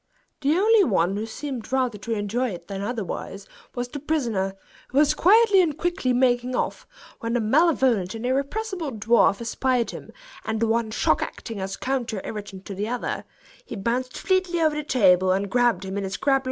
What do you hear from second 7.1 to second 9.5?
when the malevolent and irrepressible dwarf